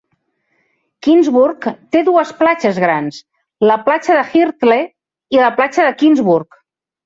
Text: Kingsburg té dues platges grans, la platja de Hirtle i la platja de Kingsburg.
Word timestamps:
Kingsburg 1.07 1.67
té 1.97 2.01
dues 2.07 2.33
platges 2.41 2.81
grans, 2.85 3.21
la 3.73 3.77
platja 3.85 4.19
de 4.23 4.27
Hirtle 4.33 4.81
i 5.39 5.45
la 5.47 5.55
platja 5.61 5.89
de 5.91 5.97
Kingsburg. 6.05 6.63